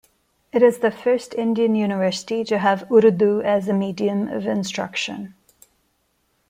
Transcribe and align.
It 0.51 0.63
is 0.63 0.79
the 0.79 0.89
first 0.89 1.35
Indian 1.35 1.75
university 1.75 2.43
to 2.45 2.57
have 2.57 2.91
Urdu 2.91 3.43
as 3.43 3.67
a 3.67 3.73
medium 3.73 4.29
of 4.29 4.47
instruction. 4.47 5.35